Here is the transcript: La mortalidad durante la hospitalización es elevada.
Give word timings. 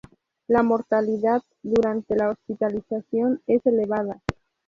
La 0.47 0.63
mortalidad 0.63 1.43
durante 1.61 2.15
la 2.15 2.31
hospitalización 2.31 3.43
es 3.45 3.63
elevada. 3.67 4.19